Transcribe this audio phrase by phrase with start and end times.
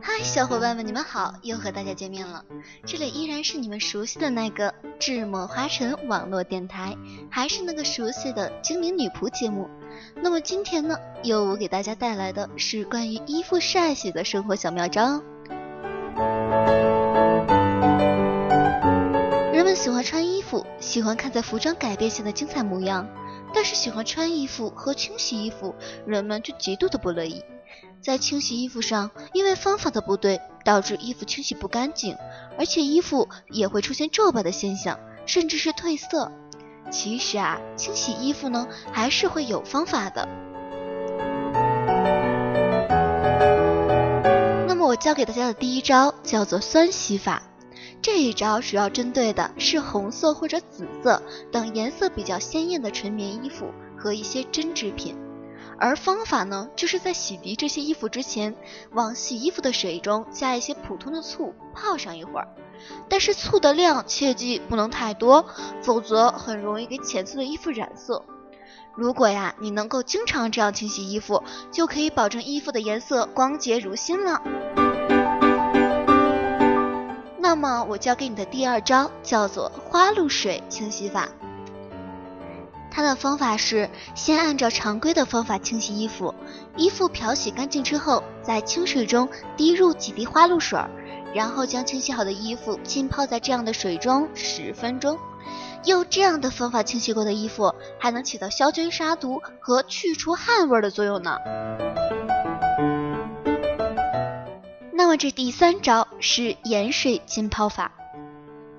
[0.00, 2.44] 嗨，小伙伴们，你们好，又和大家见面了。
[2.84, 6.96] 这里依然是你们熟悉的那个智墨花城网络电台，
[7.30, 9.68] 还是那个熟悉的精灵女仆节目。
[10.16, 15.22] 那么今天呢，由我给大家带来的是关于衣服晒洗的生活小妙招。
[19.52, 23.06] 人们喜欢穿衣服，喜欢看在服装改变下的精彩模样，
[23.54, 25.74] 但是喜欢穿衣服和清洗衣服，
[26.06, 27.44] 人们就极度的不乐意。
[28.00, 32.16] 在清洗衣服上，因为方法的不对，导致衣服清洗不干净，
[32.58, 36.32] 而且衣服也会出现皱巴的现象，甚至是褪色。
[36.90, 40.28] 其实啊，清洗衣服呢，还是会有方法的。
[44.66, 47.42] 那么我教给大家的第一招叫做酸洗法，
[48.02, 55.16] 这一招主要针对的是红色或者紫色等颜色比较鲜艳的纯棉衣服和一些针织品。
[55.78, 58.54] 而方法呢，就是在洗涤这些衣服之前，
[58.90, 62.48] 往洗衣服的水中加一些普通的醋，泡上一会儿。
[63.08, 65.44] 但是醋的量切记不能太多，
[65.80, 68.24] 否则很容易给浅色的衣服染色。
[68.96, 74.42] 如果呀，你能够经常这样清洗衣服，就可以保证衣服的颜色光洁如新了。
[77.52, 81.28] 那么我教给你的第二招叫做花露水清洗法。
[82.90, 86.34] 它的方法是先按照常规的方法清洗衣服，
[86.78, 90.80] 衣服漂洗干净之后，在清水中滴入几滴花露水，
[91.34, 95.18] 然后将清洗好的衣服浸泡在这样的水中十分钟。
[95.84, 101.36] 用这样的方法清洗过的衣服，还能起到消菌杀毒和去除汗味的作用呢。
[104.94, 107.90] 那么这第三招是盐水浸泡法。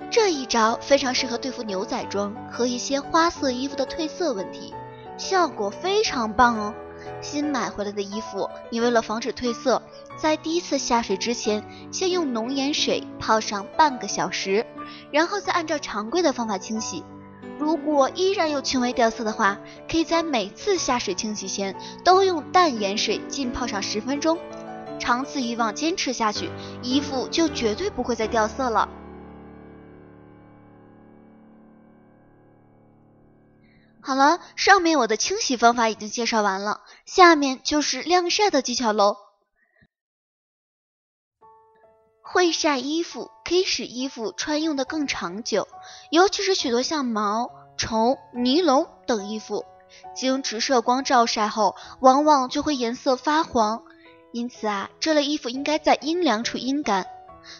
[0.09, 4.73] 这一招非常适合对付牛仔装和一些花色衣服的褪色问题，
[5.17, 6.73] 效果非常棒哦。
[7.19, 9.81] 新买回来的衣服，你为了防止褪色，
[10.15, 14.65] 在第一次下水之前，先用浓盐水泡上半个小时，
[15.11, 17.03] 然后再按照常规的方法清洗。
[17.59, 19.59] 如果依然有轻微掉色的话，
[19.91, 21.75] 可以在每次下水清洗前
[22.05, 24.37] 都用淡盐水浸泡上十分钟。
[25.03, 26.49] 长此以往坚持下去，
[26.81, 28.87] 衣服就绝对不会再掉色了。
[33.99, 39.17] 好了，上面我的清洗方法已经介绍完了，下面就是晾晒的技巧喽。
[42.21, 45.67] 会晒衣服可以使衣服穿用的更长久，
[46.11, 49.65] 尤其是许多像毛、绸、尼龙等衣服，
[50.15, 53.83] 经直射光照晒后，往往就会颜色发黄。
[54.33, 57.05] 因此啊，这类衣服应该在阴凉处阴干。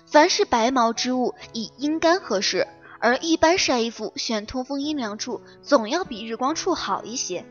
[0.08, 2.68] 凡是白毛织物，以阴干合适。
[3.00, 7.46] 而一般晒衣服选通风阴凉处，总要比日光处好一些。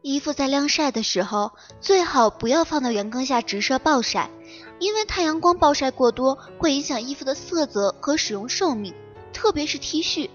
[0.00, 4.30] 衣服在晾晒的时候，最好不要放到阳光下直射暴晒，
[4.78, 8.94] 因为太阳光暴晒过多会影响衣服的色泽和使用寿命，
[9.34, 10.30] 特别是 T 恤。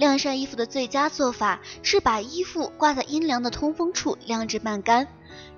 [0.00, 5.06] 晾晒衣服的最佳做法是把衣服挂在阴凉的通风处晾至半干，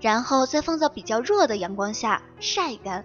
[0.01, 3.05] 然后再放到比较弱的阳光下晒干。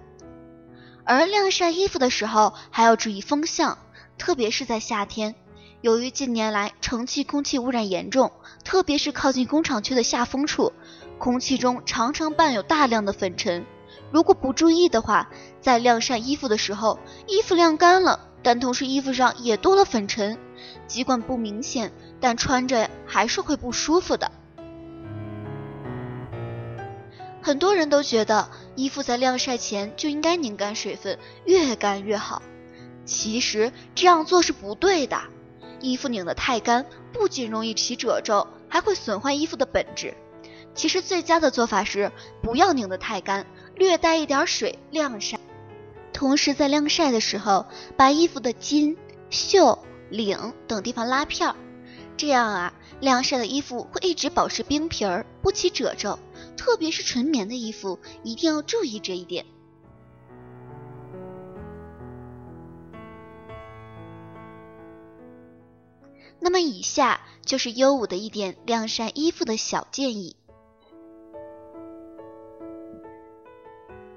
[1.04, 3.78] 而晾晒衣服的时候还要注意风向，
[4.18, 5.36] 特别是在夏天。
[5.82, 8.32] 由于近年来城气空气污染严重，
[8.64, 10.74] 特别是靠近工厂区的下风处，
[11.20, 13.64] 空气中常常伴有大量的粉尘。
[14.12, 15.30] 如果不注意的话，
[15.62, 16.98] 在晾晒衣服的时候，
[17.28, 20.36] 衣服晾干了，但同时衣服上也多了粉尘，
[20.88, 24.32] 尽管不明显，但穿着还是会不舒服的。
[27.42, 32.42] 很多人都觉得衣服在晾晒前就应该拧干水分，越干越好。
[33.06, 35.18] 其实这样做是不对的。
[35.80, 40.14] 衣服拧得太干，不仅容易起褶皱，还会损坏衣服的本质。
[40.74, 42.12] 其实最佳的做法是
[42.42, 43.46] 不要拧得太干，
[43.76, 45.40] 略带一点水晾晒。
[46.12, 48.98] 同时在晾晒的时候，把衣服的襟、
[49.30, 49.78] 袖、
[50.10, 51.56] 领等地方拉片儿，
[52.16, 56.18] 这样啊，晾晒的衣服会一直保持冰皮儿，不起褶皱。
[56.56, 59.46] 特别是纯棉的衣服，一定要注意这一点。
[66.40, 70.36] 那么，以下就是优五的一点晾晒衣服的小建议。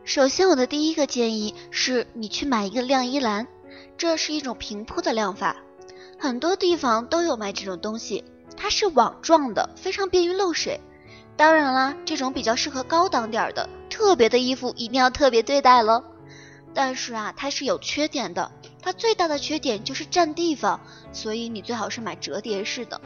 [0.05, 3.47] 首先，我的第一个建议是你去买一个晾衣篮，
[3.97, 5.57] 这是一种平铺的晾法，
[6.21, 8.23] 很多地方都有卖这种东西，
[8.55, 10.79] 它是网状的，非常便于漏水。
[11.35, 16.05] 当然啦，这种比较适合高档点的特别的衣服，一定要特别对待了。
[16.75, 18.53] 但是啊，它是有缺点的，
[18.83, 20.81] 它最大的缺点就是占地方，
[21.11, 23.01] 所以你最好是买折叠式的。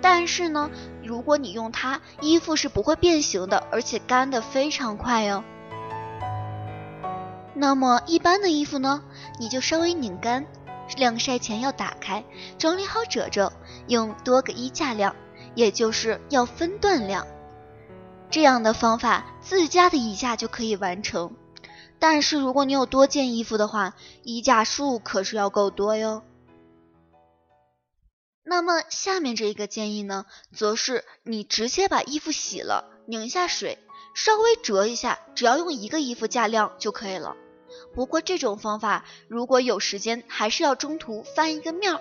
[0.00, 0.70] 但是呢，
[1.04, 5.44] 如果你用它，衣服是不会变形的，而且干的非常快哦。
[7.52, 9.02] 那么一般的衣服呢，
[9.38, 10.46] 你就稍微拧干，
[10.96, 12.24] 晾晒前要打开，
[12.58, 13.52] 整理好褶皱，
[13.88, 15.14] 用多个衣架晾，
[15.54, 17.26] 也就是要分段晾。
[18.30, 21.34] 这样的方法，自家的衣架就可以完成。
[21.98, 26.22] 但是如果你有多件衣服的话，衣架数可是要够多哟。
[28.44, 33.78] 那么下面这一个建议呢，则是你直接把衣服洗了，拧一下水，
[34.14, 37.34] 稍微折一下，只要用一个衣服架晾就可以了。
[37.96, 42.00] 不过这种方法如果有时间，还是要中途翻一个面儿，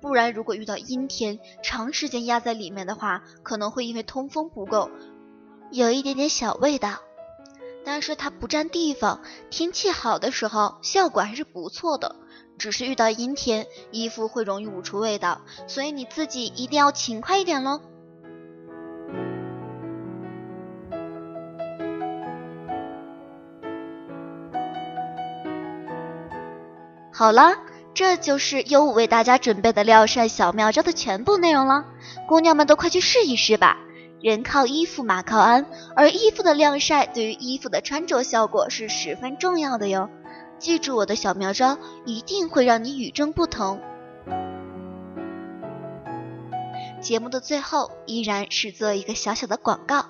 [0.00, 4.88] 不然如果遇到阴天，长时间压在里面的话，可能会因为通风不够，
[5.72, 7.00] 有一点点小味道。
[7.84, 12.14] 但是它不占地方，天气好的时候效果还是不错的。
[12.56, 17.80] 只是遇到阴天，衣服会容易捂出味道，所以你自己一定要勤快一点喽。
[27.22, 27.54] 好了，
[27.94, 31.84] 这就是优五为大家准备的晾晒小妙招的全部内容了，
[32.26, 33.78] 姑娘们都快去试一试吧。
[34.20, 40.10] 人靠衣服，马靠鞍，而衣服的晾晒对于衣服的穿着效果是十分重要的哟。
[40.58, 43.80] 记住我的小妙招，一定会让你与众不同。
[47.00, 50.06] 节目的最后依然是做一个小小的广告。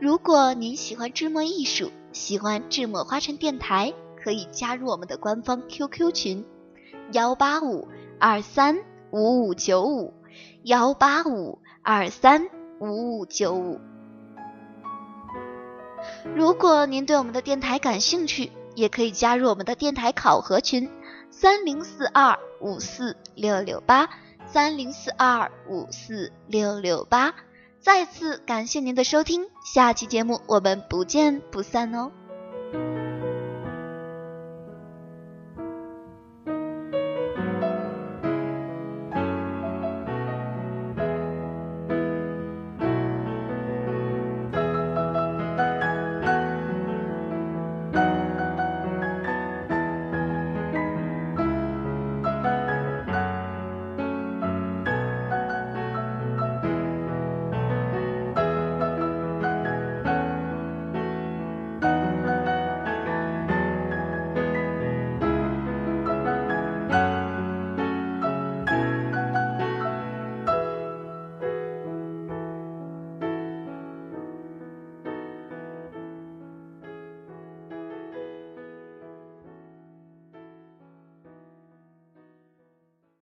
[0.00, 3.92] 如果您喜欢智墨艺术，喜欢智墨花城电台，
[4.28, 6.44] 可以加入我们的官方 QQ 群：
[7.12, 7.88] 幺八五
[8.20, 8.76] 二三
[9.10, 10.12] 五五九五
[10.64, 12.46] 幺八五二三
[12.78, 13.80] 五五九五。
[16.36, 20.90] 如果您对我们的电台感兴趣，也可以加入我们的电台考核群，
[21.30, 24.10] 三零四二五四六六八，
[24.44, 27.34] 三零四二五四六六八。
[27.80, 32.12] 再次感谢您的收听，下期节目我们不见不散哦。